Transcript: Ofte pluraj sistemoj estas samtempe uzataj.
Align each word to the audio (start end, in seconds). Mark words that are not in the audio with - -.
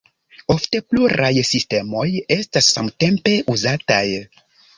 Ofte 0.53 0.79
pluraj 0.93 1.29
sistemoj 1.49 2.07
estas 2.37 2.71
samtempe 2.79 3.37
uzataj. 3.59 4.03